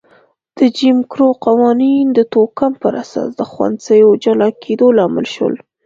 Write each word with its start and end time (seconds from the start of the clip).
د 0.57 0.59
جیم 0.77 0.97
کرو 1.11 1.27
قوانین 1.45 2.05
د 2.17 2.19
توکم 2.33 2.71
پر 2.81 2.93
اساس 3.03 3.29
د 3.35 3.41
ښوونځیو 3.51 4.09
جلا 4.23 4.49
کېدو 4.63 4.87
لامل 4.97 5.27
شول. 5.35 5.53